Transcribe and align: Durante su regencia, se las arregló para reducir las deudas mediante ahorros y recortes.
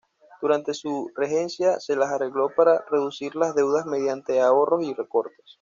Durante 0.41 0.73
su 0.73 1.11
regencia, 1.15 1.79
se 1.79 1.95
las 1.95 2.09
arregló 2.09 2.49
para 2.55 2.83
reducir 2.89 3.35
las 3.35 3.53
deudas 3.53 3.85
mediante 3.85 4.41
ahorros 4.41 4.83
y 4.83 4.95
recortes. 4.95 5.45